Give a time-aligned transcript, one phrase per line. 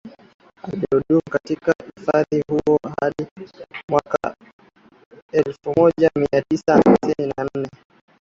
[0.63, 1.73] Alihudumu katika
[2.13, 3.27] wadhifa huo hadi
[3.89, 4.35] mwaka
[5.31, 7.69] elfumoja mia tisa hamsini na nne